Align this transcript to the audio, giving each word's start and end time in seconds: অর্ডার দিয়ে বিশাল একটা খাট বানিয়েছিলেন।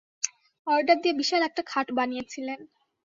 অর্ডার 0.67 0.97
দিয়ে 1.03 1.15
বিশাল 1.21 1.41
একটা 1.43 1.61
খাট 1.67 1.87
বানিয়েছিলেন। 1.97 2.59